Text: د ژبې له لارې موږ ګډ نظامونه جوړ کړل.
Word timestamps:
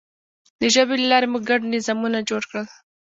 د 0.59 0.61
ژبې 0.73 0.95
له 1.01 1.07
لارې 1.11 1.27
موږ 1.31 1.43
ګډ 1.49 1.61
نظامونه 1.75 2.19
جوړ 2.29 2.41
کړل. 2.49 2.67